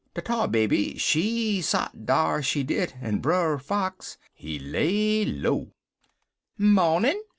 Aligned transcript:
De 0.15 0.21
Tar 0.23 0.47
Baby, 0.47 0.97
she 0.97 1.61
sot 1.61 2.07
dar, 2.07 2.41
she 2.41 2.63
did, 2.63 2.95
en 3.03 3.19
Brer 3.19 3.59
Fox, 3.59 4.17
he 4.33 4.57
lay 4.57 5.23
low. 5.25 5.75
"'Mawnin'!' 6.57 7.21